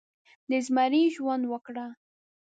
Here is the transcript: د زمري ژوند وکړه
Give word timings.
د 0.49 0.51
زمري 0.65 1.03
ژوند 1.15 1.43
وکړه 1.47 1.85